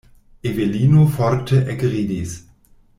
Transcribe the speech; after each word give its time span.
Evelino 0.51 1.05
forte 1.19 1.61
ekridis. 1.77 2.37